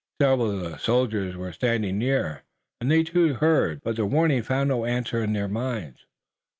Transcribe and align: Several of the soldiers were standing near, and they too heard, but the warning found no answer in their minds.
Several 0.19 0.49
of 0.49 0.61
the 0.61 0.79
soldiers 0.79 1.35
were 1.37 1.53
standing 1.53 1.99
near, 1.99 2.41
and 2.79 2.89
they 2.89 3.03
too 3.03 3.35
heard, 3.35 3.83
but 3.83 3.97
the 3.97 4.05
warning 4.07 4.41
found 4.41 4.69
no 4.69 4.83
answer 4.83 5.23
in 5.23 5.33
their 5.33 5.47
minds. 5.47 6.07